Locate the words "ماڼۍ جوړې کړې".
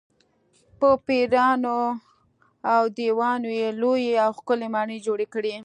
4.75-5.53